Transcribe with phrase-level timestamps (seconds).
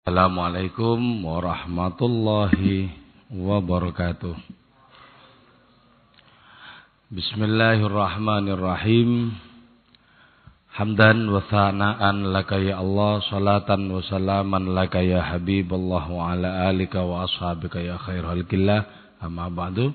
[0.00, 2.88] Assalamualaikum warahmatullahi
[3.36, 4.32] wabarakatuh.
[7.12, 9.36] Bismillahirrahmanirrahim.
[10.72, 17.04] Hamdan wa thana'an laka ya Allah, salatan wa salaman laka ya Habibullah wa ala alika
[17.04, 18.88] wa ashabika ya khair halkillah.
[19.20, 19.92] Amma ba'du.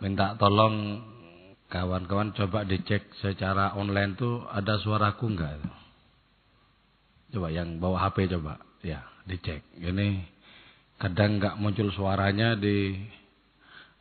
[0.00, 1.04] Minta tolong
[1.68, 5.81] kawan-kawan coba dicek secara online tuh ada suaraku enggak?
[7.32, 9.64] Coba yang bawa HP coba, ya dicek.
[9.80, 10.20] Ini
[11.00, 13.00] kadang nggak muncul suaranya di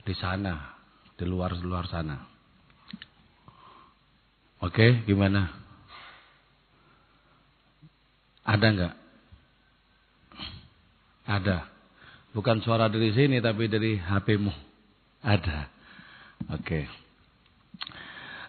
[0.03, 0.75] di sana,
[1.15, 2.27] di luar luar sana.
[4.61, 5.49] Oke, gimana?
[8.45, 8.95] Ada nggak?
[11.31, 11.57] Ada.
[12.35, 14.53] Bukan suara dari sini tapi dari HPmu.
[15.23, 15.71] Ada.
[16.51, 17.00] Oke.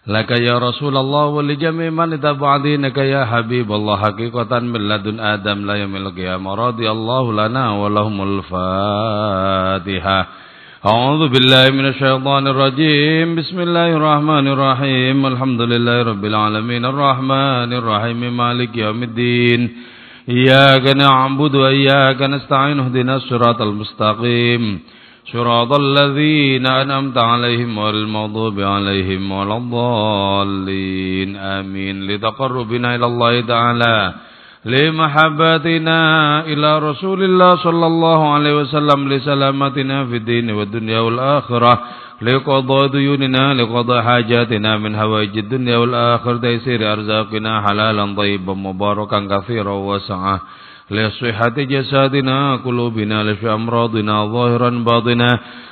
[0.07, 3.97] لك يا رسول الله ولجميع من تبع دينك يا حبيب الله.
[3.97, 6.55] حقيقة من لدن آدم لا يوم القيامة.
[6.55, 10.27] رضي الله لنا ولهم الفاتحة.
[10.85, 13.35] أعوذ بالله من الشيطان الرجيم.
[13.35, 15.25] بسم الله الرحمن الرحيم.
[15.25, 16.85] الحمد لله رب العالمين.
[16.85, 18.37] الرحمن الرحيم.
[18.37, 19.71] مالك يوم الدين.
[20.29, 22.79] إياك نعبد وإياك نستعين.
[22.79, 24.79] اهدنا الصراط المستقيم.
[25.31, 31.35] صراط الذين أنعمت عليهم والمغضوب عليهم ولا الضالين.
[31.35, 32.07] آمين.
[32.07, 34.13] لتقربنا إلى الله تعالى
[34.65, 35.99] لمحبتنا
[36.45, 41.73] إلى رسول الله صلى الله عليه وسلم لسلامتنا في الدين والدنيا والآخرة
[42.21, 50.39] لقضاء ديوننا لقضاء حاجاتنا من هوائج الدنيا والآخرة تيسير أرزاقنا حلالا طيبا مباركا كثيرا وسعا
[50.93, 55.29] لصحة جسادنا قلوبنا لشفاء أمراضنا ظاهرا باطنا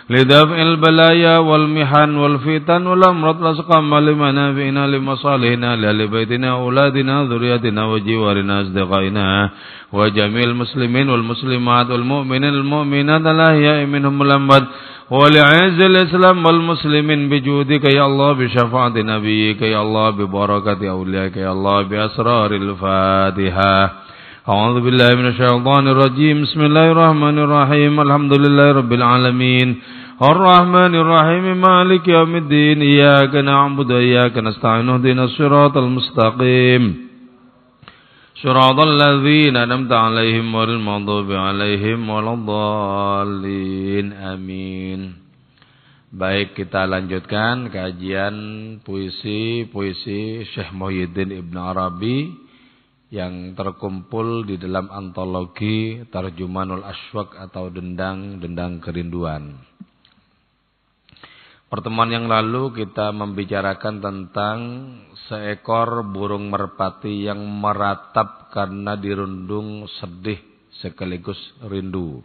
[0.10, 9.50] لدفع البلايا والمحن والفتن والأمراض الأسقام لمنافعنا لمصالحنا لأهل بيتنا أولادنا ذريتنا وجوارنا أصدقائنا
[9.94, 14.64] وجميع المسلمين والمسلمات والمؤمنين المؤمنات الأحياء منهم الأموات.
[15.12, 22.52] ولعز الإسلام والمسلمين بجودك يا الله بشفاعة نبيك يا الله ببركة أوليائك يا الله بأسرار
[22.62, 23.92] الفاتحة.
[24.49, 29.69] أعوذ بالله من الشيطان الرجيم بسم الله الرحمن الرحيم الحمد لله رب العالمين
[30.23, 36.83] الرحمن الرحيم مالك يوم الدين إياك نعبد وإياك نستعين اهدنا الصراط المستقيم
[38.43, 45.01] صراط الذين أنعمت عليهم غير المغضوب عليهم ولا الضالين آمين
[46.17, 48.37] Baik kita lanjutkan kajian
[48.81, 52.31] puisi-puisi Syekh Muhyiddin Ibn Arabi
[53.12, 59.60] yang terkumpul di dalam antologi Tarjumanul Aswak atau Dendang-Dendang Kerinduan.
[61.68, 64.60] Pertemuan yang lalu kita membicarakan tentang
[65.28, 70.40] seekor burung merpati yang meratap karena dirundung sedih
[70.84, 72.20] sekaligus rindu.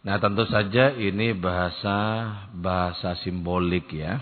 [0.00, 1.96] Nah tentu saja ini bahasa
[2.56, 4.20] bahasa simbolik ya.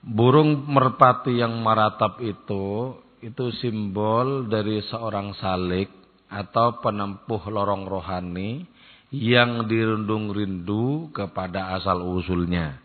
[0.00, 5.92] Burung merpati yang meratap itu itu simbol dari seorang salik
[6.32, 8.64] atau penempuh lorong rohani
[9.12, 12.80] yang dirundung rindu kepada asal usulnya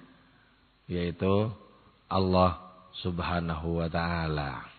[0.91, 1.49] yaitu
[2.11, 2.61] Allah
[2.99, 4.75] Subhanahu wa taala.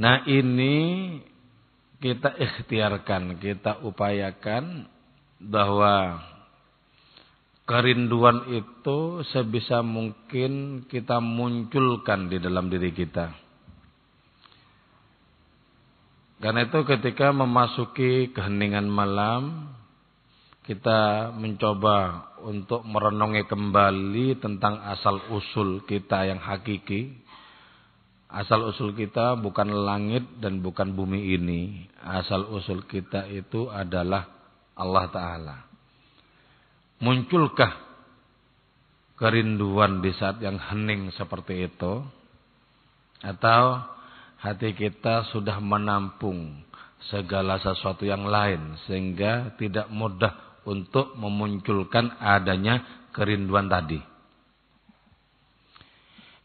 [0.00, 0.74] Nah, ini
[2.00, 4.88] kita ikhtiarkan, kita upayakan
[5.38, 6.18] bahwa
[7.72, 13.32] Kerinduan itu sebisa mungkin kita munculkan di dalam diri kita.
[16.36, 19.72] Karena itu ketika memasuki keheningan malam,
[20.68, 27.24] kita mencoba untuk merenungi kembali tentang asal usul kita yang hakiki.
[28.28, 31.88] Asal usul kita bukan langit dan bukan bumi ini.
[32.04, 34.28] Asal usul kita itu adalah
[34.76, 35.71] Allah Ta'ala.
[37.02, 37.82] Munculkah
[39.18, 41.98] kerinduan di saat yang hening seperti itu?
[43.26, 43.82] Atau
[44.38, 46.62] hati kita sudah menampung
[47.10, 53.98] segala sesuatu yang lain sehingga tidak mudah untuk memunculkan adanya kerinduan tadi.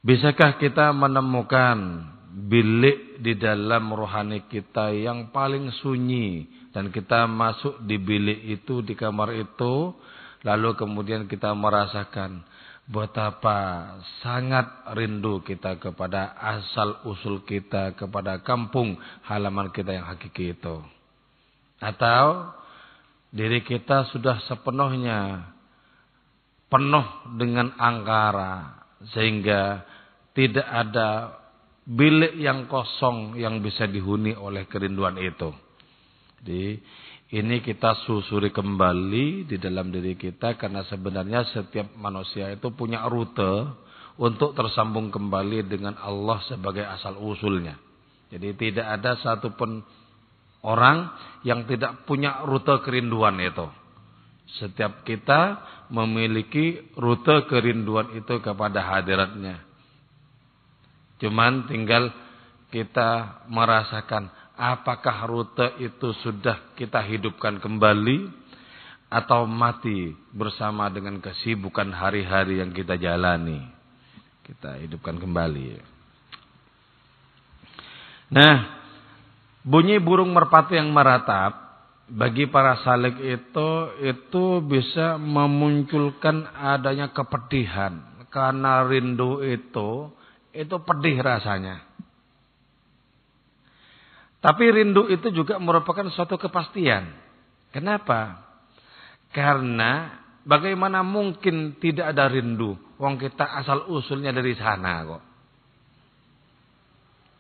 [0.01, 1.77] Bisakah kita menemukan
[2.49, 8.93] bilik di dalam rohani kita yang paling sunyi dan kita masuk di bilik itu di
[8.93, 9.93] kamar itu
[10.47, 12.47] Lalu kemudian kita merasakan
[12.87, 13.91] betapa
[14.23, 14.63] sangat
[14.95, 18.95] rindu kita kepada asal usul kita, kepada kampung
[19.27, 20.79] halaman kita yang hakiki itu.
[21.83, 22.55] Atau
[23.35, 25.51] diri kita sudah sepenuhnya
[26.71, 29.83] penuh dengan angkara sehingga
[30.31, 31.35] tidak ada
[31.83, 35.51] bilik yang kosong yang bisa dihuni oleh kerinduan itu.
[36.39, 36.79] Jadi
[37.27, 43.67] ini kita susuri kembali di dalam diri kita karena sebenarnya setiap manusia itu punya rute
[44.15, 47.75] untuk tersambung kembali dengan Allah sebagai asal usulnya.
[48.31, 49.83] Jadi tidak ada satupun
[50.63, 51.11] orang
[51.43, 53.67] yang tidak punya rute kerinduan itu.
[54.63, 55.59] Setiap kita
[55.91, 59.67] memiliki rute kerinduan itu kepada hadiratnya.
[61.19, 62.07] Cuman tinggal
[62.71, 68.27] kita merasakan apakah rute itu sudah kita hidupkan kembali
[69.07, 73.63] atau mati bersama dengan kesibukan hari-hari yang kita jalani.
[74.43, 75.79] Kita hidupkan kembali.
[78.27, 78.55] Nah,
[79.63, 81.67] bunyi burung merpati yang meratap
[82.11, 83.69] bagi para salik itu
[84.03, 87.99] itu bisa memunculkan adanya kepedihan
[88.31, 90.11] karena rindu itu
[90.51, 91.86] itu pedih rasanya.
[94.47, 97.11] Tapi rindu itu juga merupakan suatu kepastian.
[97.75, 98.47] Kenapa?
[99.35, 102.79] Karena bagaimana mungkin tidak ada rindu?
[102.95, 105.23] Wong kita asal usulnya dari sana kok.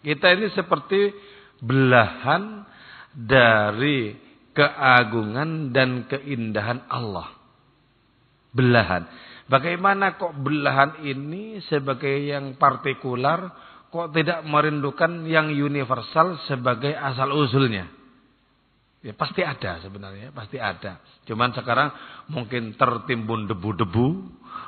[0.03, 1.15] Kita ini seperti
[1.63, 2.67] belahan
[3.15, 4.11] dari
[4.51, 7.31] keagungan dan keindahan Allah.
[8.51, 9.07] Belahan.
[9.47, 13.47] Bagaimana kok belahan ini sebagai yang partikular
[13.89, 17.87] kok tidak merindukan yang universal sebagai asal usulnya?
[19.05, 20.99] Ya pasti ada sebenarnya, pasti ada.
[21.29, 21.93] Cuman sekarang
[22.27, 24.07] mungkin tertimbun debu-debu,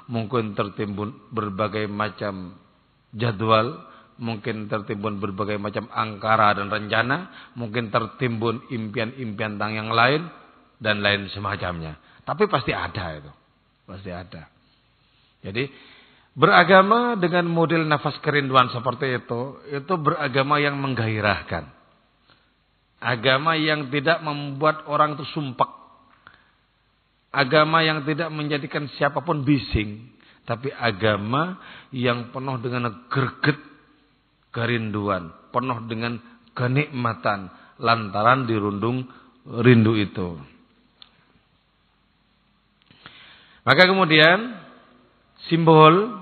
[0.07, 2.55] mungkin tertimbun berbagai macam
[3.11, 3.83] jadwal,
[4.21, 10.29] mungkin tertimbun berbagai macam angkara dan rencana, mungkin tertimbun impian-impian tentang yang lain
[10.77, 11.97] dan lain semacamnya.
[12.23, 13.31] Tapi pasti ada itu.
[13.89, 14.45] Pasti ada.
[15.41, 15.65] Jadi
[16.37, 21.79] beragama dengan model nafas kerinduan seperti itu, itu beragama yang menggairahkan.
[22.99, 25.71] Agama yang tidak membuat orang itu sumpek.
[27.31, 30.11] Agama yang tidak menjadikan siapa pun bising.
[30.43, 31.61] Tapi agama
[31.95, 33.55] yang penuh dengan greget
[34.51, 35.31] kerinduan.
[35.55, 36.19] Penuh dengan
[36.51, 37.47] kenikmatan.
[37.79, 39.07] Lantaran dirundung
[39.47, 40.35] rindu itu.
[43.63, 44.59] Maka kemudian
[45.49, 46.13] simbol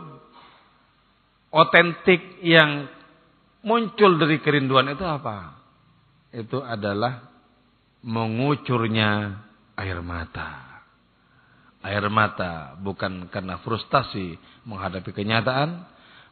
[1.52, 2.88] otentik yang
[3.62, 5.60] muncul dari kerinduan itu apa?
[6.32, 7.28] Itu adalah
[8.04, 9.44] mengucurnya
[9.76, 10.66] air mata.
[11.84, 14.36] Air mata bukan karena frustasi
[14.68, 15.88] menghadapi kenyataan,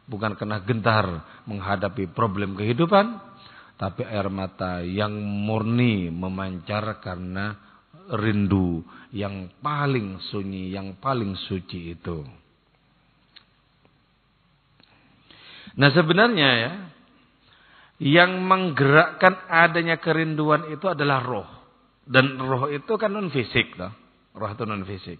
[0.08, 1.06] bukan karena gentar
[1.48, 3.16] menghadapi problem kehidupan,
[3.80, 7.56] tapi air mata yang murni memancar karena
[8.16, 12.45] rindu yang paling sunyi, yang paling suci itu.
[15.76, 16.72] Nah sebenarnya ya,
[18.00, 21.48] yang menggerakkan adanya kerinduan itu adalah roh.
[22.06, 23.76] Dan roh itu kan non fisik.
[23.76, 23.92] Toh.
[24.36, 25.18] Roh itu non fisik.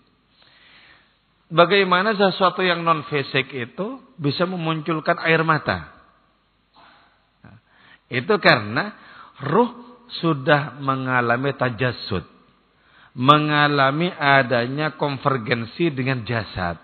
[1.46, 5.94] Bagaimana sesuatu yang non fisik itu bisa memunculkan air mata?
[8.06, 8.94] Itu karena
[9.42, 12.22] roh sudah mengalami tajasud.
[13.16, 16.76] Mengalami adanya konvergensi dengan jasad.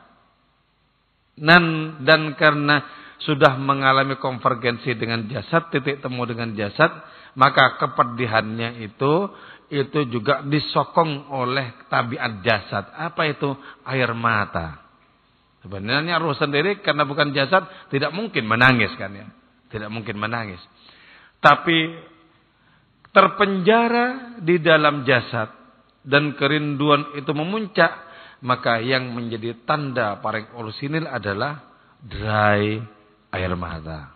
[1.37, 6.91] Dan, dan karena sudah mengalami konvergensi dengan jasad, titik temu dengan jasad,
[7.39, 9.31] maka kepedihannya itu
[9.73, 12.93] itu juga disokong oleh tabiat jasad.
[12.93, 13.57] Apa itu?
[13.89, 14.85] Air mata.
[15.65, 19.27] Sebenarnya roh sendiri karena bukan jasad tidak mungkin menangis kan ya.
[19.73, 20.61] Tidak mungkin menangis.
[21.41, 21.97] Tapi
[23.15, 25.49] terpenjara di dalam jasad
[26.03, 27.93] dan kerinduan itu memuncak,
[28.45, 32.83] maka yang menjadi tanda paling orisinil adalah dry
[33.33, 34.13] air mata.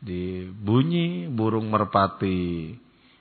[0.00, 2.72] Di bunyi burung merpati,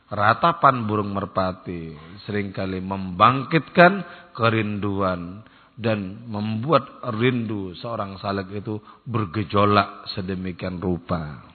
[0.09, 1.93] ratapan burung merpati
[2.25, 4.03] sering kali membangkitkan
[4.33, 5.45] kerinduan
[5.79, 11.47] dan membuat rindu seorang salak itu bergejolak sedemikian rupa.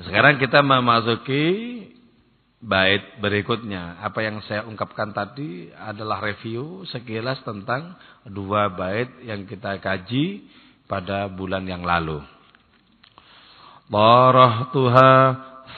[0.00, 1.44] Sekarang kita memasuki
[2.60, 4.00] bait berikutnya.
[4.00, 7.96] Apa yang saya ungkapkan tadi adalah review sekilas tentang
[8.28, 10.44] dua bait yang kita kaji
[10.90, 12.18] pada bulan yang lalu.
[14.74, 15.14] Tuha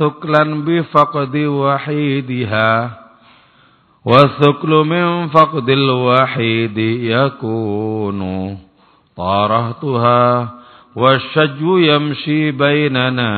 [0.00, 2.73] thuklan bi faqdi wahidiha
[4.02, 8.57] wa thuklu min faqdil wahidi yakunu
[9.81, 10.25] Tuha
[10.92, 13.31] wa syajwu yamshi bainana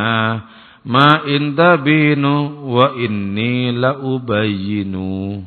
[0.86, 5.42] ma inda binu wa inni la ubayinu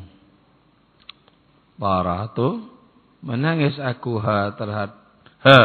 [1.78, 2.58] Parah tuh
[3.22, 5.07] menangis aku ha terhadap
[5.38, 5.58] Ha,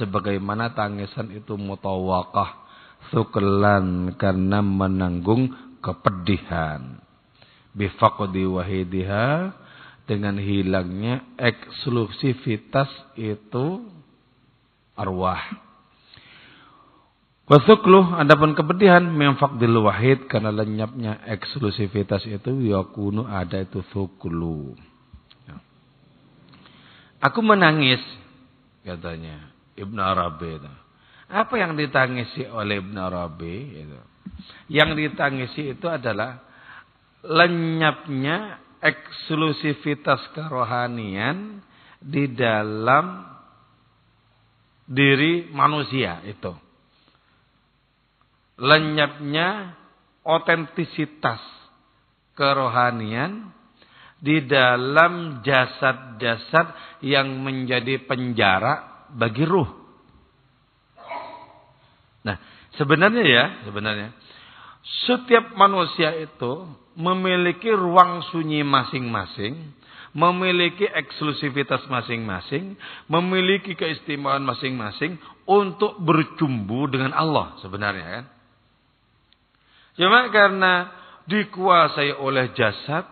[0.00, 2.68] sebagaimana tangisan itu mutawakah.
[3.08, 7.00] Thuklan karena menanggung kepedihan.
[7.72, 9.54] Bifaqdi wahidiha
[10.08, 13.86] dengan hilangnya eksklusivitas itu
[14.96, 15.40] arwah.
[17.48, 24.76] Wasukluh adapun kepedihan memfaqdil wahid karena lenyapnya eksklusivitas itu yakunu ada itu suklu.
[27.24, 27.98] Aku menangis
[28.82, 30.72] katanya Ibnu Arabi itu.
[31.28, 33.54] Apa yang ditangisi oleh Ibnu Arabi
[33.84, 34.00] itu?
[34.72, 36.40] Yang ditangisi itu adalah
[37.22, 41.60] lenyapnya eksklusivitas kerohanian
[41.98, 43.26] di dalam
[44.86, 46.54] diri manusia itu.
[48.58, 49.78] Lenyapnya
[50.24, 51.42] otentisitas
[52.34, 53.50] kerohanian
[54.18, 59.70] di dalam jasad-jasad yang menjadi penjara bagi ruh.
[62.26, 62.36] Nah,
[62.74, 64.10] sebenarnya ya, sebenarnya
[65.06, 66.64] setiap manusia itu
[66.96, 69.76] memiliki ruang sunyi masing-masing,
[70.16, 72.74] memiliki eksklusivitas masing-masing,
[73.06, 78.24] memiliki keistimewaan masing-masing untuk bercumbu dengan Allah sebenarnya kan.
[79.98, 80.72] Cuma karena
[81.28, 83.04] dikuasai oleh jasad,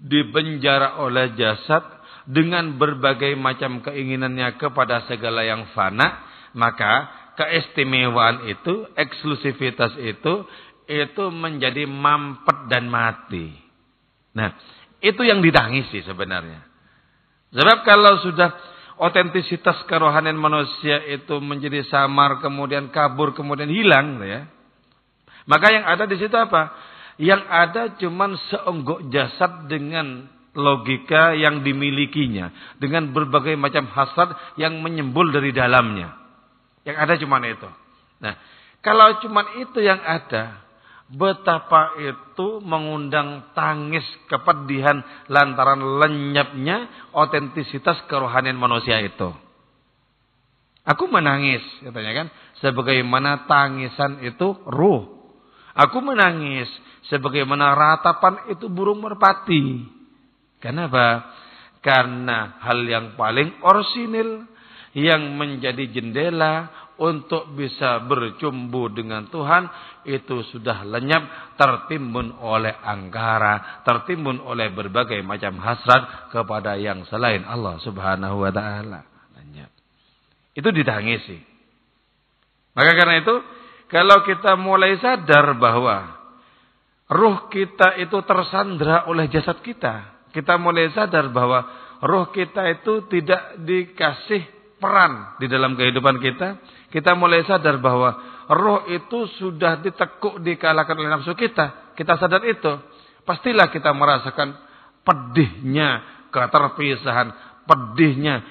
[0.00, 1.82] dipenjara oleh jasad
[2.26, 10.44] dengan berbagai macam keinginannya kepada segala yang fana, maka keistimewaan itu, eksklusivitas itu
[10.86, 13.50] itu menjadi mampet dan mati.
[14.38, 14.54] Nah,
[15.02, 16.62] itu yang ditangisi sebenarnya.
[17.50, 18.54] Sebab kalau sudah
[18.96, 24.46] otentisitas kerohanian manusia itu menjadi samar, kemudian kabur, kemudian hilang, ya.
[25.46, 26.74] Maka yang ada di situ apa?
[27.16, 32.76] Yang ada cuman seonggok jasad dengan logika yang dimilikinya.
[32.76, 36.12] Dengan berbagai macam hasad yang menyembul dari dalamnya.
[36.84, 37.68] Yang ada cuman itu.
[38.20, 38.34] Nah,
[38.84, 40.66] kalau cuman itu yang ada,
[41.06, 49.30] Betapa itu mengundang tangis kepedihan lantaran lenyapnya otentisitas kerohanian manusia itu.
[50.82, 52.26] Aku menangis, katanya kan,
[52.58, 55.15] sebagaimana tangisan itu ruh.
[55.76, 56.72] Aku menangis
[57.12, 59.84] sebagaimana ratapan itu burung merpati.
[60.56, 61.36] Kenapa?
[61.84, 64.48] Karena hal yang paling orsinil
[64.96, 69.68] yang menjadi jendela untuk bisa bercumbu dengan Tuhan
[70.08, 77.76] itu sudah lenyap tertimbun oleh angkara, tertimbun oleh berbagai macam hasrat kepada yang selain Allah
[77.84, 79.04] Subhanahu wa taala.
[79.36, 79.68] Lenyap.
[80.56, 81.36] Itu ditangisi.
[82.72, 83.34] Maka karena itu
[83.86, 86.16] kalau kita mulai sadar bahwa
[87.06, 91.62] ruh kita itu tersandra oleh jasad kita, kita mulai sadar bahwa
[92.02, 94.42] ruh kita itu tidak dikasih
[94.76, 96.58] peran di dalam kehidupan kita,
[96.90, 98.16] kita mulai sadar bahwa
[98.50, 101.94] roh itu sudah ditekuk dikalahkan oleh nafsu kita.
[101.98, 102.78] Kita sadar itu.
[103.26, 104.54] Pastilah kita merasakan
[105.02, 107.34] pedihnya keterpisahan,
[107.66, 108.44] pedihnya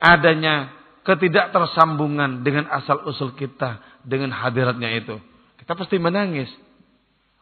[0.00, 5.16] adanya ketidaktersambungan dengan asal usul kita dengan hadiratnya itu.
[5.60, 6.50] Kita pasti menangis.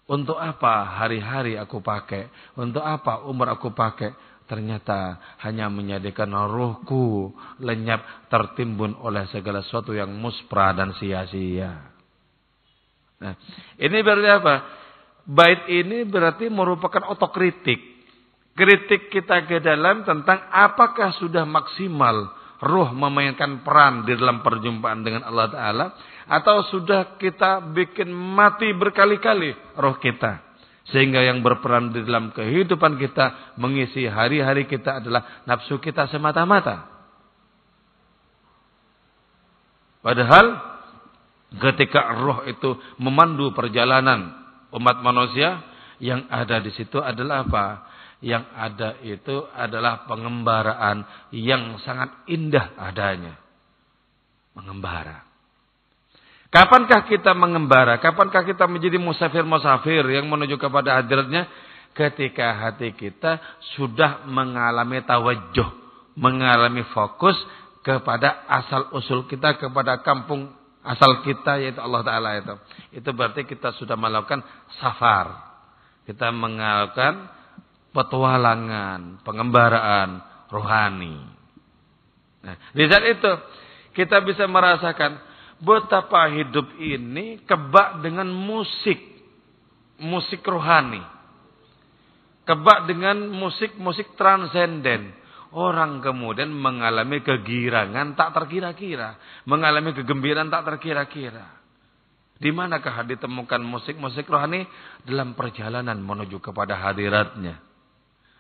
[0.09, 2.33] Untuk apa hari-hari aku pakai?
[2.57, 4.29] Untuk apa umur aku pakai?
[4.49, 11.93] ternyata hanya menjadikan rohku lenyap tertimbun oleh segala sesuatu yang muspra dan sia-sia.
[13.21, 13.37] Nah,
[13.77, 14.55] ini berarti apa?
[15.29, 18.01] Bait ini berarti merupakan otokritik.
[18.57, 25.27] Kritik kita ke dalam tentang apakah sudah maksimal roh memainkan peran di dalam perjumpaan dengan
[25.27, 25.87] Allah Ta'ala.
[26.29, 30.45] Atau sudah kita bikin mati berkali-kali roh kita.
[30.89, 36.89] Sehingga yang berperan di dalam kehidupan kita, mengisi hari-hari kita adalah nafsu kita semata-mata.
[40.01, 40.47] Padahal
[41.61, 44.33] ketika roh itu memandu perjalanan
[44.73, 45.61] umat manusia,
[45.99, 47.65] yang ada di situ adalah apa?
[48.19, 53.39] Yang ada itu adalah pengembaraan yang sangat indah adanya.
[54.59, 55.23] Mengembara.
[56.49, 58.01] Kapankah kita mengembara?
[58.03, 61.47] Kapankah kita menjadi musafir-musafir yang menuju kepada hadiratnya?
[61.95, 63.39] Ketika hati kita
[63.79, 65.69] sudah mengalami tawajjuh.
[66.19, 67.39] Mengalami fokus
[67.87, 70.51] kepada asal usul kita, kepada kampung
[70.83, 72.55] asal kita yaitu Allah Ta'ala itu.
[72.99, 74.43] Itu berarti kita sudah melakukan
[74.83, 75.47] safar.
[76.09, 77.38] Kita mengalami
[77.99, 80.23] petualangan, pengembaraan
[80.55, 81.19] rohani.
[82.47, 83.33] Nah, di saat itu
[83.99, 85.19] kita bisa merasakan
[85.59, 89.03] betapa hidup ini kebak dengan musik.
[89.99, 91.03] Musik rohani.
[92.47, 95.19] Kebak dengan musik-musik transenden.
[95.49, 99.17] orang kemudian mengalami kegirangan tak terkira-kira,
[99.49, 101.57] mengalami kegembiraan tak terkira-kira.
[102.37, 104.69] Di manakah ditemukan musik-musik rohani
[105.09, 107.68] dalam perjalanan menuju kepada hadiratnya?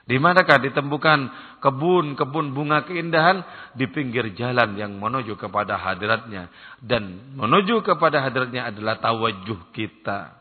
[0.09, 1.19] Di manakah ditemukan
[1.61, 3.45] kebun-kebun bunga keindahan
[3.77, 6.49] di pinggir jalan yang menuju kepada hadiratnya
[6.81, 10.38] dan menuju kepada hadiratnya adalah tawajuh kita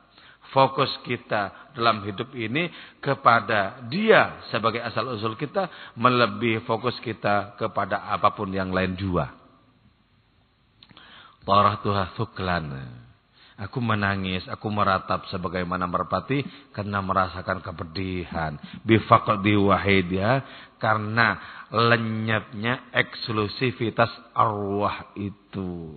[0.56, 2.72] fokus kita dalam hidup ini
[3.04, 5.68] kepada dia sebagai asal usul kita
[6.00, 9.36] melebihi fokus kita kepada apa pun yang lain jua.
[11.48, 13.07] Tarah tuha thuklan.
[13.58, 16.46] Aku menangis, aku meratap sebagaimana merpati
[16.78, 18.54] karena merasakan kepedihan.
[18.86, 20.46] Bifaqdi wahidya
[20.78, 21.42] karena
[21.74, 25.90] lenyapnya eksklusivitas arwah itu.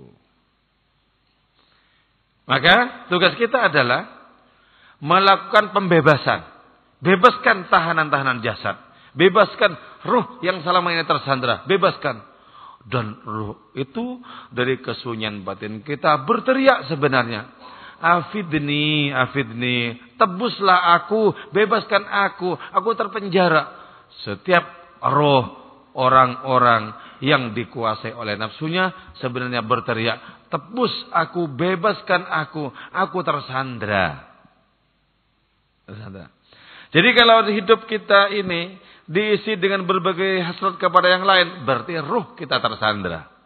[2.49, 4.09] Maka tugas kita adalah
[5.05, 6.41] melakukan pembebasan.
[7.05, 8.81] Bebaskan tahanan-tahanan jasad.
[9.13, 9.77] Bebaskan
[10.09, 11.69] ruh yang selama ini tersandra.
[11.69, 12.30] Bebaskan.
[12.81, 17.53] Dan ruh itu dari kesunyian batin kita berteriak sebenarnya.
[18.01, 20.01] Afidni, afidni.
[20.17, 22.57] Tebuslah aku, bebaskan aku.
[22.57, 23.77] Aku terpenjara.
[24.25, 24.65] Setiap
[25.05, 25.45] roh
[25.93, 30.49] orang-orang yang dikuasai oleh nafsunya sebenarnya berteriak.
[30.49, 32.73] Tebus aku, bebaskan aku.
[32.97, 34.31] Aku tersandra.
[36.91, 42.59] Jadi kalau hidup kita ini diisi dengan berbagai hasrat kepada yang lain, berarti ruh kita
[42.59, 43.41] tersandra.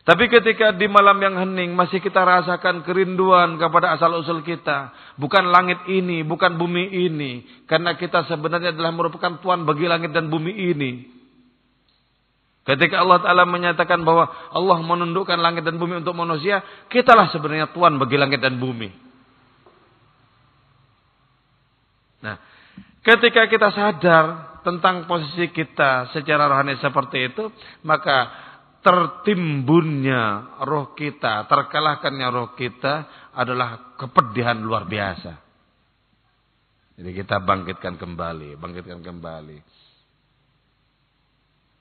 [0.00, 4.90] Tapi ketika di malam yang hening masih kita rasakan kerinduan kepada asal-usul kita.
[5.20, 7.44] Bukan langit ini, bukan bumi ini.
[7.68, 10.90] Karena kita sebenarnya adalah merupakan Tuhan bagi langit dan bumi ini.
[12.64, 16.64] Ketika Allah Ta'ala menyatakan bahwa Allah menundukkan langit dan bumi untuk manusia.
[16.88, 18.90] Kitalah sebenarnya Tuhan bagi langit dan bumi.
[22.24, 22.36] Nah,
[23.04, 27.48] ketika kita sadar tentang posisi kita secara rohani seperti itu,
[27.84, 28.30] maka
[28.80, 35.32] tertimbunnya roh kita, terkalahkannya roh kita adalah kepedihan luar biasa.
[37.00, 39.58] Jadi kita bangkitkan kembali, bangkitkan kembali.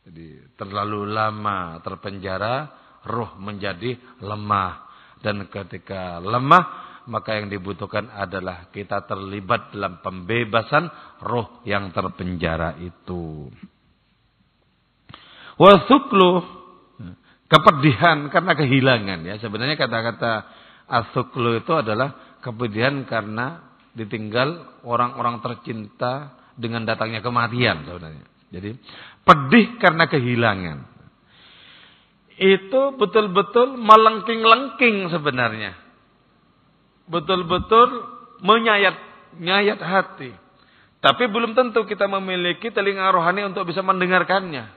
[0.08, 2.56] Jadi terlalu lama terpenjara,
[3.04, 4.88] roh menjadi lemah.
[5.20, 10.88] Dan ketika lemah, maka yang dibutuhkan adalah kita terlibat dalam pembebasan
[11.26, 13.50] roh yang terpenjara itu.
[15.58, 16.46] Wasuklu
[17.50, 19.36] kepedihan karena kehilangan ya.
[19.42, 20.32] Sebenarnya kata-kata
[20.88, 28.26] asuklu itu adalah kepedihan karena ditinggal orang-orang tercinta dengan datangnya kematian sebenarnya.
[28.54, 28.78] Jadi
[29.26, 30.78] pedih karena kehilangan.
[32.40, 35.89] Itu betul-betul melengking-lengking sebenarnya
[37.10, 37.90] betul-betul
[38.46, 38.96] menyayat
[39.42, 40.32] nyayat hati.
[41.00, 44.68] Tapi belum tentu kita memiliki telinga rohani untuk bisa mendengarkannya.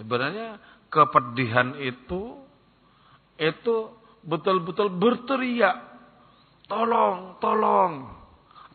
[0.00, 0.56] Sebenarnya
[0.88, 2.40] kepedihan itu
[3.40, 3.76] itu
[4.24, 5.76] betul-betul berteriak,
[6.68, 7.92] tolong, tolong.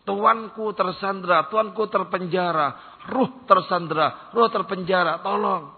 [0.06, 5.74] Tuanku tersandra, tuanku terpenjara, ruh tersandra, ruh terpenjara, tolong.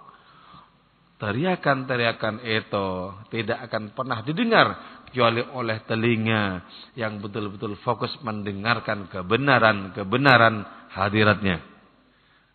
[1.17, 2.88] Teriakan-teriakan itu
[3.32, 6.67] tidak akan pernah didengar kecuali oleh telinga
[7.00, 11.63] yang betul-betul fokus mendengarkan kebenaran-kebenaran hadiratnya.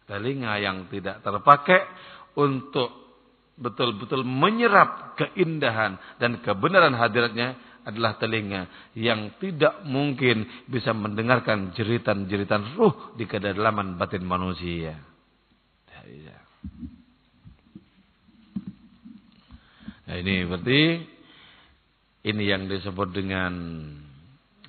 [0.04, 1.80] Telinga yang tidak terpakai
[2.36, 2.92] untuk
[3.56, 13.16] betul-betul menyerap keindahan dan kebenaran hadiratnya adalah telinga yang tidak mungkin bisa mendengarkan jeritan-jeritan ruh
[13.18, 14.94] di kedalaman batin manusia.
[20.02, 20.80] Nah ini berarti
[22.22, 23.52] ini yang disebut dengan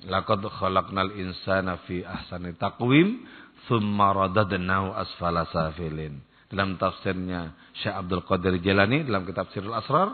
[0.04, 3.22] laqad khalaqnal insana fi ahsani taqwim
[3.70, 6.20] thumma radadnahu asfala safilin.
[6.50, 10.12] Dalam tafsirnya Syekh Abdul Qadir Jalani dalam kitab Sirrul Asrar,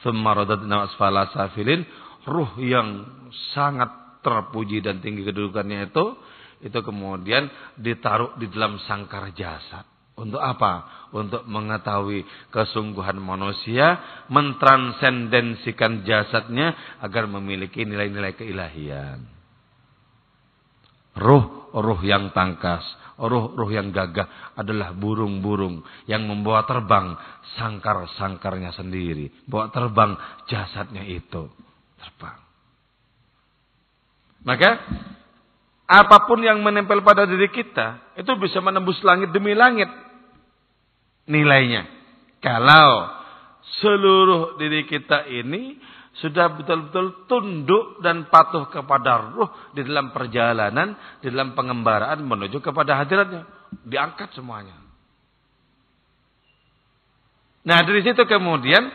[0.00, 1.84] thumma radadnahu asfala safilin,
[2.24, 3.04] ruh yang
[3.52, 6.04] sangat terpuji dan tinggi kedudukannya itu
[6.62, 9.91] itu kemudian ditaruh di dalam sangkar jasad.
[10.22, 11.02] Untuk apa?
[11.10, 12.22] Untuk mengetahui
[12.54, 13.98] kesungguhan manusia,
[14.30, 19.26] mentransendensikan jasadnya agar memiliki nilai-nilai keilahian.
[21.18, 22.86] Ruh-ruh yang tangkas,
[23.18, 27.18] ruh-ruh yang gagah adalah burung-burung yang membawa terbang
[27.58, 29.28] sangkar-sangkarnya sendiri.
[29.50, 30.14] Bawa terbang
[30.46, 31.50] jasadnya itu.
[31.98, 32.38] Terbang.
[34.46, 34.70] Maka
[35.92, 39.90] apa pun yang menempel pada diri kita itu bisa menembus langit demi langit
[41.26, 41.86] nilainya.
[42.42, 43.10] Kalau
[43.82, 45.78] seluruh diri kita ini
[46.20, 50.92] sudah betul-betul tunduk dan patuh kepada ruh di dalam perjalanan,
[51.24, 53.48] di dalam pengembaraan menuju kepada hadiratnya.
[53.88, 54.76] Diangkat semuanya.
[57.62, 58.90] Nah dari situ kemudian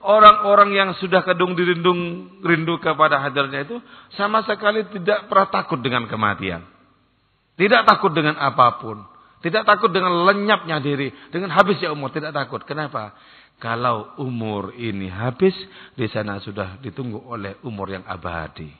[0.00, 3.76] orang-orang yang sudah kedung dirindung rindu kepada hadirnya itu
[4.14, 6.64] sama sekali tidak pernah takut dengan kematian.
[7.58, 9.11] Tidak takut dengan apa pun.
[9.42, 11.10] Tidak takut dengan lenyapnya diri.
[11.34, 12.14] Dengan habisnya umur.
[12.14, 12.62] Tidak takut.
[12.62, 13.12] Kenapa?
[13.58, 15.52] Kalau umur ini habis.
[15.98, 18.70] Di sana sudah ditunggu oleh umur yang abadi.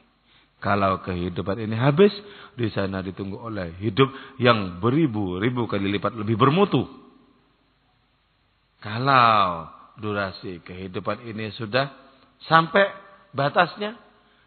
[0.62, 2.14] Kalau kehidupan ini habis.
[2.54, 4.06] Di sana ditunggu oleh hidup
[4.38, 6.86] yang beribu-ribu kali lipat lebih bermutu.
[8.78, 9.66] Kalau
[9.98, 11.90] durasi kehidupan ini sudah
[12.46, 12.86] sampai
[13.34, 13.98] batasnya.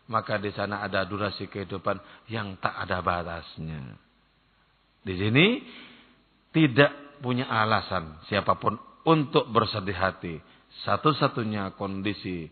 [0.06, 1.97] Maka di sana ada durasi kehidupan
[2.30, 3.97] yang tak ada batasnya.
[5.01, 5.45] Di sini
[6.56, 10.39] tidak punya alasan siapa pun untuk bersedih hati.
[10.88, 12.48] Satu-satunya kondisi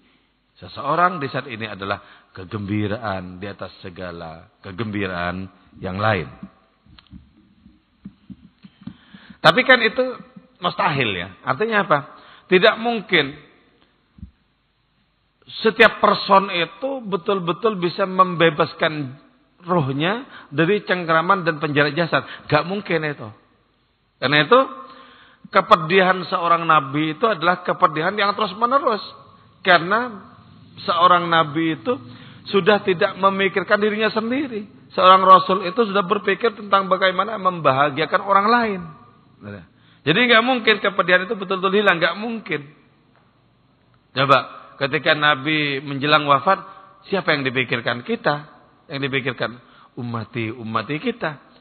[0.59, 5.47] seseorang di saat ini adalah kegembiraan di atas segala kegembiraan
[5.79, 6.27] yang lain.
[9.39, 10.03] Tapi kan itu
[10.59, 11.27] mustahil ya.
[11.43, 11.99] Artinya apa?
[12.47, 13.35] Tidak mungkin
[15.63, 19.19] setiap person itu betul-betul bisa membebaskan
[19.67, 22.23] rohnya dari cengkraman dan penjara jasad.
[22.47, 23.42] Gak mungkin itu.
[24.23, 24.59] Karena itu
[25.51, 29.03] kepedihan seorang nabi itu adalah kepedihan yang terus menerus.
[29.59, 30.31] Karena
[30.87, 31.99] seorang nabi itu
[32.47, 34.63] sudah tidak memikirkan dirinya sendiri.
[34.95, 38.81] Seorang rasul itu sudah berpikir tentang bagaimana membahagiakan orang lain.
[40.07, 42.63] Jadi nggak mungkin kepedihan itu betul-betul hilang, nggak mungkin.
[44.15, 44.39] Coba
[44.79, 46.63] ketika Nabi menjelang wafat,
[47.11, 48.47] siapa yang dipikirkan kita?
[48.87, 49.59] Yang dipikirkan
[49.99, 51.52] umati umati kita.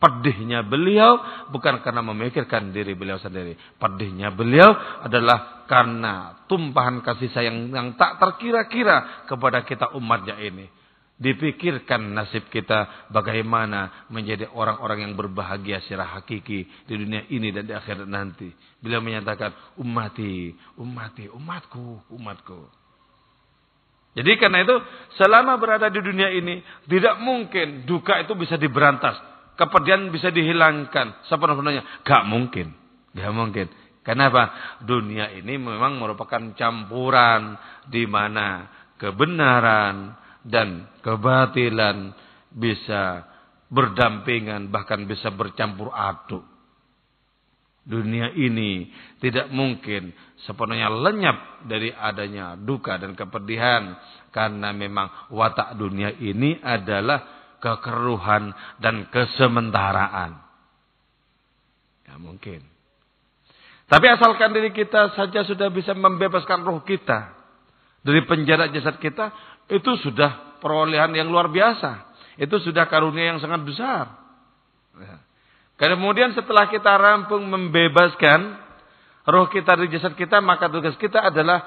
[0.00, 1.20] Pedihnya beliau
[1.52, 3.52] bukan karena memikirkan diri beliau sendiri.
[3.76, 4.72] Pedihnya beliau
[5.04, 10.72] adalah karena tumpahan kasih sayang yang tak terkira-kira kepada kita umatnya ini.
[11.20, 17.76] Dipikirkan nasib kita bagaimana menjadi orang-orang yang berbahagia secara hakiki di dunia ini dan di
[17.76, 18.48] akhirat nanti.
[18.80, 22.72] Beliau menyatakan umati, umati, umatku, umatku.
[24.16, 24.80] Jadi karena itu
[25.20, 29.28] selama berada di dunia ini tidak mungkin duka itu bisa diberantas
[29.60, 32.00] kepedihan bisa dihilangkan sepenuh-penuhnya.
[32.00, 32.72] Gak mungkin.
[33.12, 33.68] Gak mungkin.
[34.00, 34.76] Kenapa?
[34.80, 37.60] Dunia ini memang merupakan campuran
[37.92, 42.16] di mana kebenaran dan kebatilan
[42.48, 43.28] bisa
[43.68, 46.42] berdampingan bahkan bisa bercampur aduk.
[47.84, 48.88] Dunia ini
[49.20, 50.12] tidak mungkin
[50.44, 53.96] sepenuhnya lenyap dari adanya duka dan kepedihan
[54.32, 60.40] karena memang watak dunia ini adalah kekeruhan dan kesementaraan.
[62.08, 62.64] Ya mungkin.
[63.86, 67.36] Tapi asalkan diri kita saja sudah bisa membebaskan roh kita
[68.00, 69.30] dari penjara jasad kita,
[69.68, 72.10] itu sudah perolehan yang luar biasa.
[72.40, 74.04] Itu sudah karunia yang sangat besar.
[74.96, 75.16] Ya.
[75.76, 78.56] Kemudian setelah kita rampung membebaskan
[79.28, 81.66] roh kita dari jasad kita, maka tugas kita adalah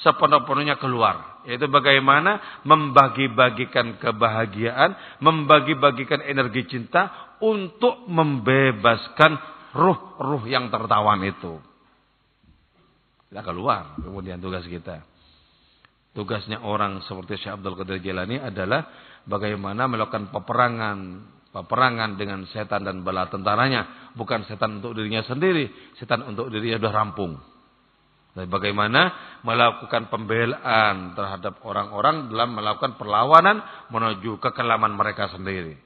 [0.00, 9.36] sepenuh-penuhnya keluar yaitu bagaimana membagi-bagikan kebahagiaan, membagi-bagikan energi cinta untuk membebaskan
[9.76, 11.60] ruh-ruh yang tertawan itu.
[13.28, 15.04] Kita keluar kemudian tugas kita.
[16.14, 18.86] Tugasnya orang seperti Syekh Abdul Qadir Jalani adalah
[19.26, 20.98] bagaimana melakukan peperangan
[21.54, 26.94] peperangan dengan setan dan bala tentaranya, bukan setan untuk dirinya sendiri, setan untuk dirinya sudah
[26.94, 27.53] rampung.
[28.34, 29.14] Dan bagaimana
[29.46, 33.62] melakukan pembelaan terhadap orang-orang dalam melakukan perlawanan
[33.94, 35.78] menuju kekelaman mereka sendiri.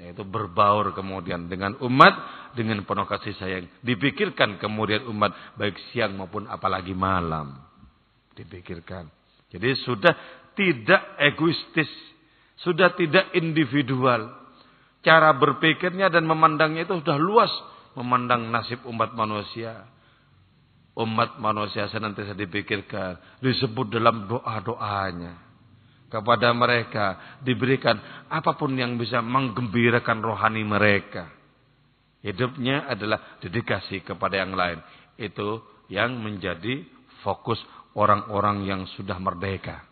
[0.00, 2.14] Yaitu berbaur kemudian dengan umat
[2.56, 3.68] dengan penuh kasih sayang.
[3.84, 7.52] Dipikirkan kemudian umat baik siang maupun apalagi malam.
[8.32, 9.04] Dipikirkan.
[9.52, 10.16] Jadi sudah
[10.56, 11.92] tidak egoistis.
[12.64, 14.32] Sudah tidak individual.
[15.04, 17.52] Cara berpikirnya dan memandangnya itu sudah luas.
[17.92, 19.93] Memandang nasib umat manusia
[20.94, 25.42] umat manusia senantiasa dipikirkan, disebut dalam doa-doanya.
[26.06, 27.98] Kepada mereka diberikan
[28.30, 31.26] apa pun yang bisa menggembirakan rohani mereka.
[32.22, 34.78] Hidupnya adalah dedikasi kepada yang lain.
[35.18, 35.58] Itu
[35.90, 36.86] yang menjadi
[37.26, 37.58] fokus
[37.98, 39.82] orang-orang yang sudah merdeka.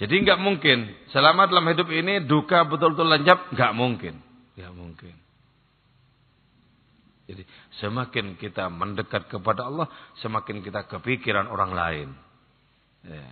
[0.00, 4.16] Jadi nggak mungkin selama dalam hidup ini duka betul-betul lenyap, nggak mungkin,
[4.56, 5.19] nggak mungkin.
[7.30, 7.46] Jadi
[7.78, 9.86] semakin kita mendekat kepada Allah,
[10.18, 12.08] semakin kita kepikiran orang lain.
[13.06, 13.30] Ya.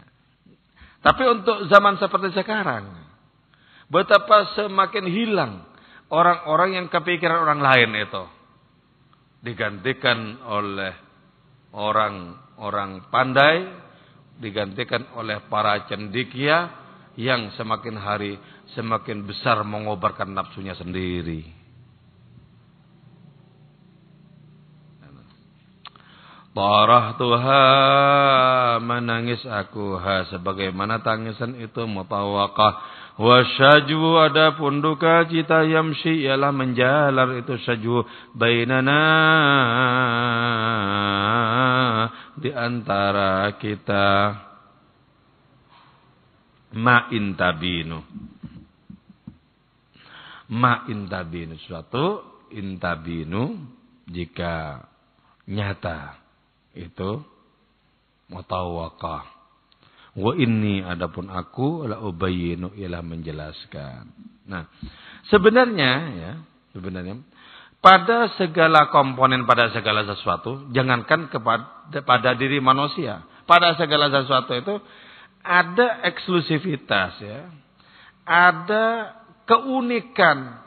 [1.03, 2.95] Tapi untuk zaman seperti sekarang,
[3.91, 5.53] betapa semakin hilang
[6.15, 8.25] orang-orang yang kepikiran orang lain itu.
[9.39, 10.95] Digantikan oleh
[11.75, 13.67] orang-orang pandai,
[14.39, 16.71] digantikan oleh para cendikia
[17.19, 18.39] yang semakin hari
[18.79, 21.58] semakin besar mengobarkan nafsunya sendiri.
[26.57, 27.65] Parah Tuha
[28.81, 30.01] menangis aku.
[30.01, 32.73] Ha sebagaimana tangisan itu mutawakah.
[33.19, 39.03] Wa syajwu adapun duka cita yamshi ialah menjalar itu syajwu bainana.
[42.39, 44.09] Di antara kita.
[46.79, 48.01] Ma intabinu.
[50.49, 51.61] Ma intabinu.
[51.61, 52.23] Suatu
[52.55, 53.57] intabinu
[54.09, 54.81] jika
[55.49, 56.28] nyata
[56.77, 57.25] itu
[58.29, 59.25] mutawakah.
[60.19, 64.11] Wa inni adapun aku la ubayyinu ila menjelaskan.
[64.51, 64.67] Nah,
[65.31, 66.33] sebenarnya ya,
[66.75, 67.23] sebenarnya
[67.79, 74.75] pada segala komponen pada segala sesuatu, jangankan kepada pada diri manusia, pada segala sesuatu itu
[75.47, 77.47] ada eksklusivitas ya.
[78.29, 79.17] Ada
[79.49, 80.61] keunikan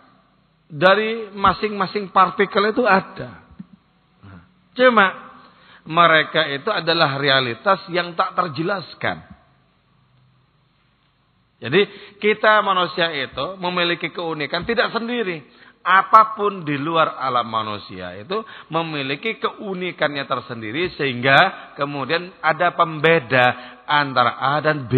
[0.71, 3.43] dari masing-masing partikel itu ada.
[4.23, 4.41] Nah,
[4.73, 5.30] cuma
[5.85, 9.31] mereka itu adalah realitas yang tak terjelaskan.
[11.61, 11.81] Jadi
[12.17, 15.45] kita manusia itu memiliki keunikan tidak sendiri.
[15.81, 23.45] Apa pun di luar alam manusia itu memiliki keunikannya tersendiri sehingga kemudian ada pembeda
[23.89, 24.93] antara A dan B,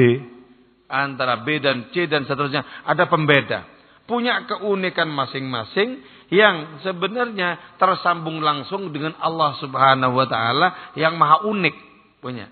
[0.91, 2.83] antara B dan C dan seterusnya.
[2.83, 3.67] Ada pembeda.
[4.03, 11.75] Punya keunikan masing-masing yang sebenarnya tersambung langsung dengan Allah Subhanahu wa taala yang maha unik
[12.23, 12.47] punya.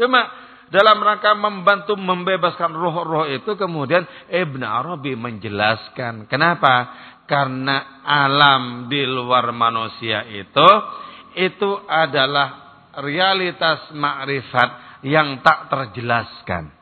[0.00, 0.30] Cuma
[0.70, 6.94] dalam rangka membantu membebaskan roh-roh itu kemudian Ibn Arabi menjelaskan kenapa?
[7.26, 10.68] Karena alam di luar manusia itu
[11.38, 16.74] itu adalah realitas makrifat yang tak terjelaskan.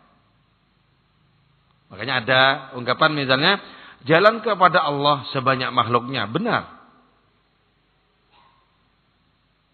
[1.88, 2.40] Makanya ada
[2.76, 3.60] ungkapan misalnya
[4.06, 6.28] jalan kepada Allah sebanyak makhluknya.
[6.30, 6.78] Benar.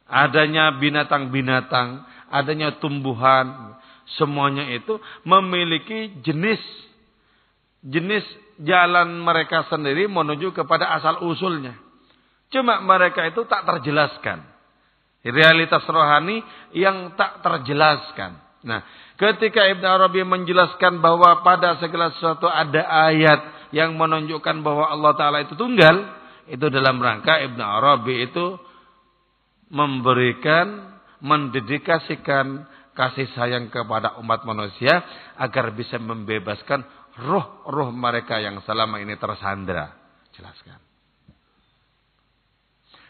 [0.04, 3.74] Adanya binatang-binatang, adanya tumbuhan,
[4.20, 6.60] semuanya itu memiliki jenis
[7.84, 8.24] jenis
[8.64, 11.76] jalan mereka sendiri menuju kepada asal usulnya.
[12.48, 14.44] Cuma mereka itu tak terjelaskan.
[15.24, 16.44] Realitas rohani
[16.76, 18.36] yang tak terjelaskan.
[18.64, 18.84] Nah,
[19.16, 23.40] ketika Ibn Arabi menjelaskan bahwa pada segala sesuatu ada ayat
[23.74, 26.06] yang menunjukkan bahwa Allah Ta'ala itu tunggal,
[26.46, 28.54] itu dalam rangka Ibn Arabi itu
[29.74, 35.02] memberikan, mendedikasikan kasih sayang kepada umat manusia
[35.34, 36.86] agar bisa membebaskan
[37.18, 39.90] roh-roh mereka yang selama ini tersandra.
[40.38, 40.78] Jelaskan.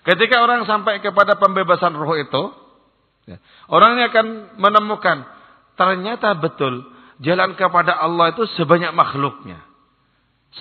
[0.04, 2.42] Ketika orang sampai kepada pembebasan roh itu,
[3.28, 3.40] ya,
[3.72, 4.26] orang ini akan
[4.60, 5.24] menemukan
[5.80, 6.84] ternyata betul
[7.24, 9.73] jalan kepada Allah itu sebanyak makhluknya.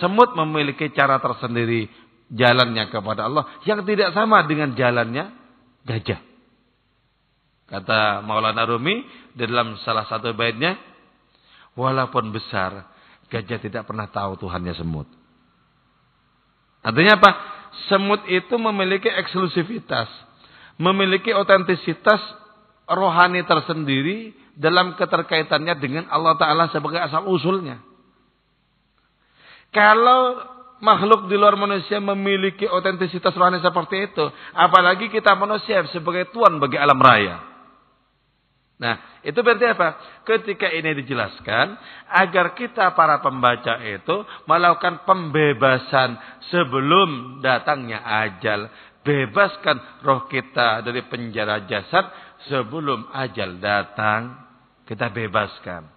[0.01, 1.85] Semut memiliki cara tersendiri
[2.33, 5.29] jalannya kepada Allah yang tidak sama dengan jalannya
[5.85, 6.21] gajah.
[7.69, 10.77] Kata Maulana Rumi di dalam salah satu baitnya,
[11.77, 12.89] walaupun besar,
[13.29, 15.09] gajah tidak pernah tahu Tuhannya semut.
[16.83, 17.31] Artinya apa?
[17.89, 20.09] Semut itu memiliki eksklusivitas,
[20.77, 22.21] memiliki otentisitas
[22.85, 27.81] rohani tersendiri dalam keterkaitannya dengan Allah Ta'ala sebagai asal usulnya.
[29.73, 36.61] Kalau makhluk di luar manusia memiliki otentisitas rohani seperti itu, apalagi kita manusia sebagai tuan
[36.61, 37.53] bagi alam raya.
[38.83, 39.95] Nah, itu berarti apa?
[40.27, 41.79] Ketika ini dijelaskan,
[42.11, 46.19] agar kita para pembaca itu melakukan pembebasan
[46.51, 48.67] sebelum datangnya ajal.
[49.03, 52.11] Bebaskan roh kita dari penjara jasad
[52.51, 54.35] sebelum ajal datang.
[54.83, 55.87] Kita bebaskan.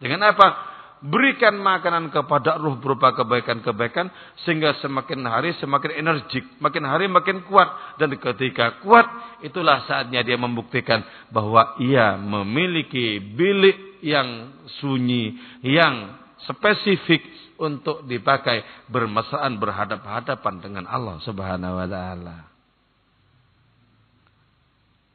[0.00, 0.77] Dengan apa?
[1.04, 4.10] Berikan makanan kepada ruh berupa kebaikan-kebaikan
[4.42, 9.06] sehingga semakin hari semakin energik, makin hari makin kuat dan ketika kuat
[9.46, 17.22] itulah saatnya dia membuktikan bahwa ia memiliki bilik yang sunyi, yang spesifik
[17.58, 22.36] untuk dipakai bermesraan berhadap-hadapan dengan Allah Subhanahu wa taala.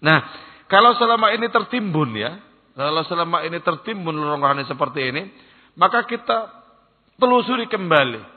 [0.04, 0.20] Nah,
[0.68, 2.44] kalau selama ini tertimbun ya,
[2.76, 5.24] kalau selama ini tertimbun rohani seperti ini,
[5.78, 6.52] maka kita
[7.18, 8.34] telusuri kembali.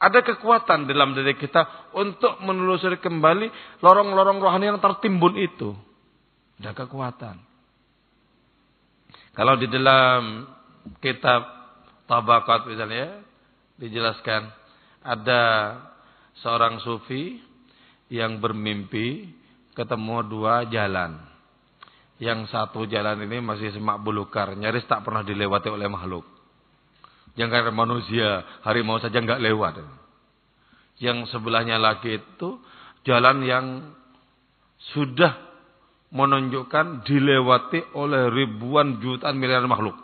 [0.00, 3.52] Ada kekuatan dalam diri kita untuk menelusuri kembali
[3.84, 5.76] lorong-lorong rohani yang tertimbun itu.
[6.56, 7.36] Ada kekuatan.
[9.36, 10.48] Kalau di dalam
[11.04, 11.60] kitab
[12.10, 13.22] Tabakat misalnya
[13.78, 14.50] dijelaskan
[15.06, 15.42] ada
[16.42, 17.38] seorang sufi
[18.10, 19.30] yang bermimpi
[19.78, 21.22] ketemu dua jalan.
[22.18, 26.39] Yang satu jalan ini masih semak belukar, nyaris tak pernah dilewati oleh makhluk.
[27.38, 28.28] Yang karena manusia,
[28.66, 29.82] harimau saja nggak lewat.
[30.98, 32.58] Yang sebelahnya lagi itu
[33.06, 33.66] jalan yang
[34.94, 35.36] sudah
[36.10, 39.94] menunjukkan dilewati oleh ribuan jutaan miliar makhluk.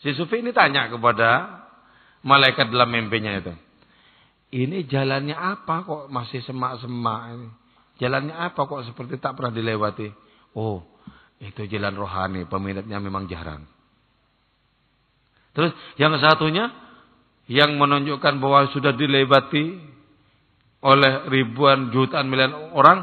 [0.00, 1.60] Si Sufi ini tanya kepada
[2.24, 3.52] malaikat dalam mimpinya itu.
[4.48, 7.48] Ini jalannya apa kok masih semak-semak ini?
[8.00, 10.08] Jalannya apa kok seperti tak pernah dilewati?
[10.56, 10.86] Oh,
[11.42, 13.66] itu jalan rohani, peminatnya memang jarang.
[15.58, 16.70] Terus yang satunya
[17.50, 19.74] yang menunjukkan bahwa sudah dilewati
[20.86, 23.02] oleh ribuan jutaan miliar orang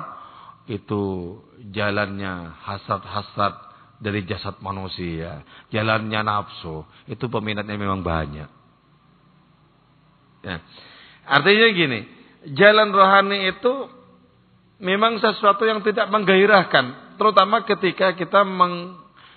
[0.71, 1.35] itu
[1.75, 3.59] jalannya hasad-hasad
[3.99, 8.47] dari jasad manusia, jalannya nafsu, itu peminatnya memang banyak.
[10.47, 10.63] Ya.
[11.27, 11.99] Artinya gini,
[12.55, 13.73] jalan rohani itu
[14.79, 18.47] memang sesuatu yang tidak menggairahkan, terutama ketika kita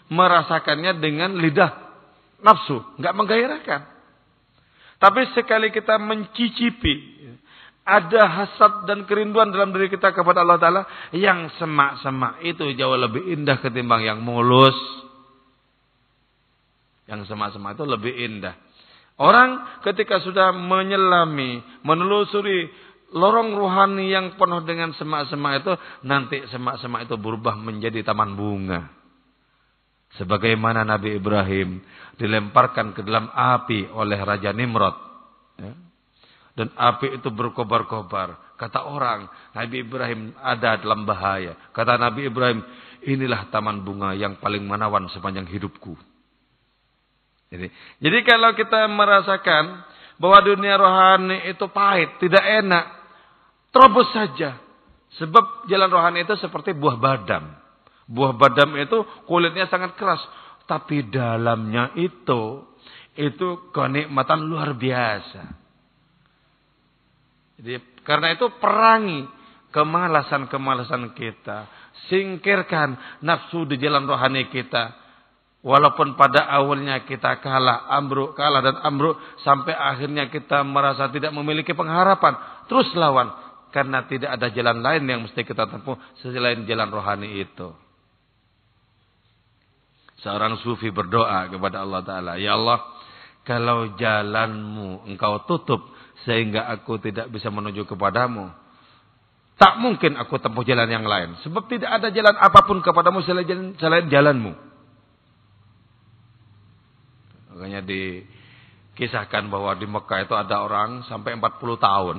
[0.06, 1.87] merasakannya dengan lidah
[2.42, 3.80] nafsu, nggak menggairahkan.
[4.98, 7.18] Tapi sekali kita mencicipi
[7.88, 10.82] ada hasad dan kerinduan dalam diri kita kepada Allah Ta'ala
[11.16, 14.76] yang semak-semak itu jauh lebih indah ketimbang yang mulus.
[17.08, 18.52] Yang semak-semak itu lebih indah.
[19.16, 22.68] Orang ketika sudah menyelami, menelusuri
[23.16, 25.72] lorong rohani yang penuh dengan semak-semak itu,
[26.04, 28.97] nanti semak-semak itu berubah menjadi taman bunga.
[30.18, 31.78] Sebagaimana Nabi Ibrahim
[32.18, 34.96] dilemparkan ke dalam api oleh Raja Nimrod.
[35.62, 35.88] Ya
[36.58, 38.58] dan api itu berkobar-kobar.
[38.58, 41.54] Kata orang, Nabi Ibrahim ada dalam bahaya.
[41.70, 42.66] Kata Nabi Ibrahim,
[43.06, 45.94] inilah taman bunga yang paling menawan sepanjang hidupku.
[47.54, 47.70] Jadi,
[48.02, 49.86] jadi kalau kita merasakan
[50.18, 52.84] bahwa dunia rohani itu pahit, tidak enak,
[53.70, 54.58] terobos saja.
[55.22, 57.54] Sebab jalan rohani itu seperti buah badam.
[58.08, 60.24] Buah badam itu kulitnya sangat keras.
[60.64, 62.64] Tapi dalamnya itu,
[63.16, 65.44] itu kenikmatan luar biasa.
[67.60, 69.28] Jadi karena itu perangi
[69.72, 71.68] kemalasan-kemalasan kita.
[72.08, 75.08] Singkirkan nafsu di jalan rohani kita.
[75.58, 79.20] Walaupun pada awalnya kita kalah, ambruk, kalah dan ambruk.
[79.44, 82.64] Sampai akhirnya kita merasa tidak memiliki pengharapan.
[82.70, 83.28] Terus lawan.
[83.68, 87.87] Karena tidak ada jalan lain yang mesti kita tempuh selain jalan rohani itu.
[90.18, 92.32] Seorang sufi berdoa kepada Allah Ta'ala.
[92.42, 92.82] Ya Allah,
[93.46, 95.86] kalau jalanmu engkau tutup
[96.26, 98.50] sehingga aku tidak bisa menuju kepadamu.
[99.58, 101.38] Tak mungkin aku tempuh jalan yang lain.
[101.42, 103.74] Sebab tidak ada jalan apa pun kepadamu selain,
[104.10, 104.54] jalanmu.
[107.54, 112.16] Makanya dikisahkan bahwa di Mekah itu ada orang sampai 40 tahun.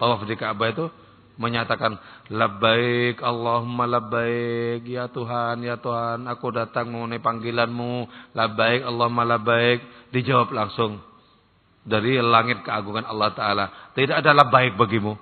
[0.00, 0.88] Tawaf di Ka'bah itu
[1.38, 1.96] menyatakan
[2.34, 10.50] labbaik Allahumma labbaik ya Tuhan ya Tuhan aku datang mengenai panggilanmu labbaik Allahumma labbaik dijawab
[10.50, 11.08] langsung
[11.88, 13.66] dari langit keagungan Allah Ta'ala.
[13.96, 15.16] Tidak adalah baik bagimu.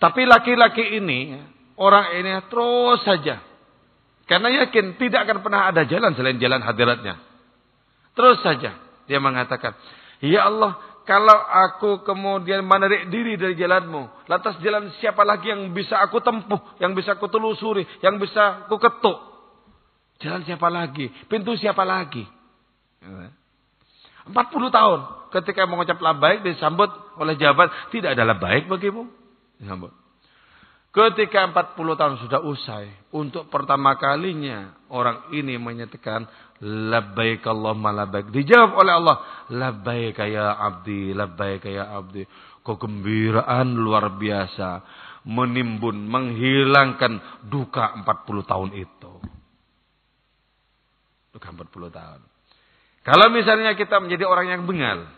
[0.00, 1.34] Tapi laki-laki ini,
[1.76, 3.42] orang ini terus saja.
[4.24, 7.18] Karena yakin tidak akan pernah ada jalan selain jalan hadiratnya.
[8.14, 8.78] Terus saja.
[9.10, 9.74] Dia mengatakan,
[10.22, 10.78] Ya Allah,
[11.10, 14.30] kalau aku kemudian menarik diri dari jalanmu.
[14.30, 16.78] Lantas jalan siapa lagi yang bisa aku tempuh.
[16.78, 17.82] Yang bisa aku telusuri.
[17.98, 19.18] Yang bisa aku ketuk.
[20.22, 21.10] Jalan siapa lagi?
[21.26, 22.22] Pintu siapa lagi?
[23.02, 24.30] 40
[24.70, 25.00] tahun
[25.34, 26.86] ketika mengucap baik disambut
[27.18, 29.10] oleh jawaban tidak adalah baik bagimu.
[29.58, 29.90] Disambut.
[30.90, 36.26] Ketika 40 tahun sudah usai, untuk pertama kalinya orang ini menyatakan
[36.58, 38.34] labbaik Allahumma labbaik.
[38.34, 39.16] Dijawab oleh Allah,
[39.54, 42.26] labbaik ya abdi, labbaik ya abdi.
[42.66, 44.82] Kegembiraan luar biasa
[45.30, 49.12] menimbun, menghilangkan duka 40 tahun itu.
[51.30, 52.20] Duka 40 tahun.
[53.06, 55.08] Kalau misalnya kita menjadi orang yang bengal,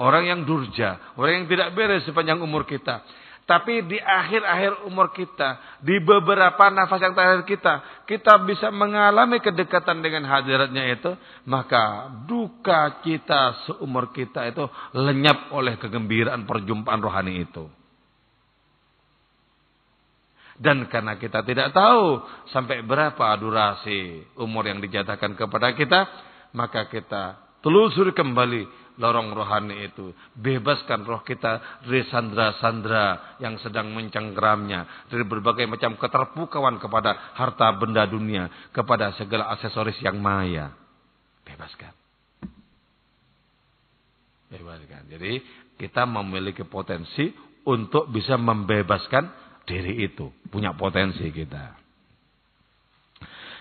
[0.00, 3.04] orang yang durja, orang yang tidak beres sepanjang umur kita.
[3.48, 10.04] Tapi di akhir-akhir umur kita, di beberapa nafas yang terakhir kita, kita bisa mengalami kedekatan
[10.04, 11.16] dengan hadiratnya itu,
[11.48, 17.64] maka duka kita seumur kita itu lenyap oleh kegembiraan perjumpaan rohani itu.
[20.60, 22.20] Dan karena kita tidak tahu
[22.52, 26.04] sampai berapa durasi umur yang dijatakan kepada kita,
[26.52, 30.10] maka kita telusuri kembali lorong rohani itu.
[30.34, 35.08] Bebaskan roh kita dari sandra-sandra yang sedang mencengkeramnya.
[35.08, 38.70] Dari berbagai macam keterpukauan kepada harta benda dunia.
[38.74, 40.74] Kepada segala aksesoris yang maya.
[41.46, 41.94] Bebaskan.
[44.50, 45.02] Bebaskan.
[45.08, 45.32] Jadi
[45.78, 47.30] kita memiliki potensi
[47.64, 49.30] untuk bisa membebaskan
[49.62, 50.28] diri itu.
[50.50, 51.78] Punya potensi kita.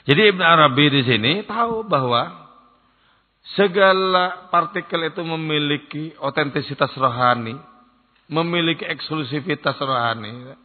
[0.07, 2.46] Jadi Ibn Arabi di sini tahu bahwa
[3.55, 7.55] Segala partikel itu memiliki otentisitas rohani,
[8.27, 10.57] memiliki eksklusivitas rohani.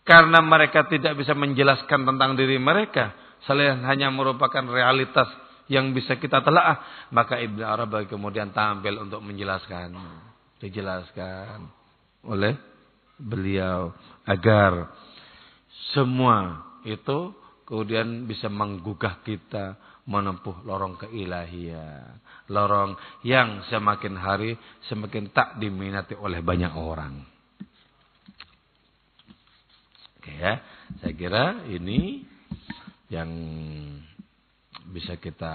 [0.00, 3.12] karena mereka tidak bisa menjelaskan tentang diri mereka
[3.44, 5.28] selain hanya merupakan realitas
[5.70, 9.94] yang bisa kita telaah maka Ibnu Arabi kemudian tampil untuk menjelaskan
[10.58, 11.68] dijelaskan
[12.26, 12.58] oleh
[13.16, 13.94] beliau
[14.26, 14.90] agar
[15.92, 17.32] semua itu
[17.68, 19.78] kemudian bisa menggugah kita
[20.10, 22.18] menempuh lorong keilahian.
[22.50, 24.58] Lorong yang semakin hari
[24.90, 27.22] semakin tak diminati oleh banyak orang.
[30.18, 30.58] Oke ya,
[30.98, 32.26] saya kira ini
[33.08, 33.30] yang
[34.90, 35.54] bisa kita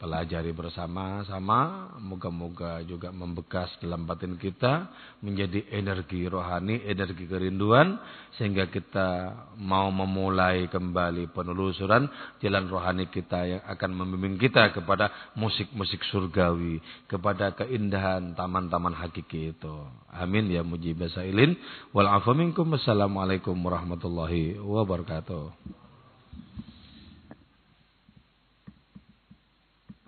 [0.00, 1.92] pelajari bersama-sama.
[2.02, 4.90] Moga-moga juga membekas dalam batin kita.
[5.22, 7.96] Menjadi energi rohani, energi kerinduan.
[8.34, 9.30] Sehingga kita
[9.62, 12.10] mau memulai kembali penelusuran
[12.42, 16.82] jalan rohani kita yang akan membimbing kita kepada musik-musik surgawi.
[17.06, 19.74] Kepada keindahan taman-taman hakiki itu.
[20.10, 21.54] Amin ya mujibah sailin.
[21.94, 25.83] Wassalamualaikum warahmatullahi wabarakatuh.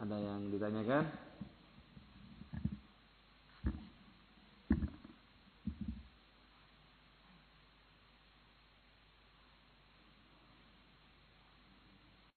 [0.06, 1.25] Ada yang ditanyakan?